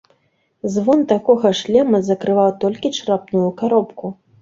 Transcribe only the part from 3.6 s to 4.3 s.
каробку.